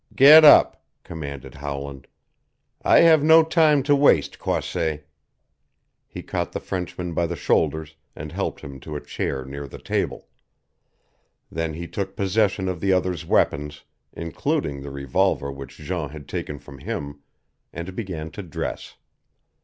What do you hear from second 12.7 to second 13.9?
the other's weapons,